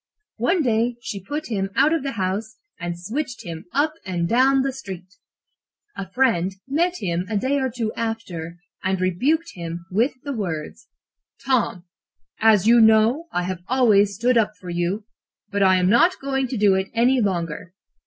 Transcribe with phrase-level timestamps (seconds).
[0.37, 4.63] One day she put him out of the house and switched him up and down
[4.63, 5.05] the street.
[5.95, 10.87] A friend met him a day or two after, and rebuked him with the words:
[11.45, 11.83] "'Tom,
[12.39, 15.05] as you know, I have always stood up for you,
[15.51, 17.75] but I am not going to do so any longer.